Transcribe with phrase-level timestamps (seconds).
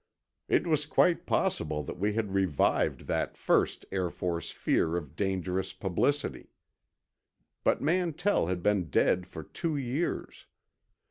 [0.47, 5.73] It was quite possible that we had revived that first Air Force fear of dangerous
[5.73, 6.49] publicity.
[7.63, 10.47] But Mantell had been dead for two years.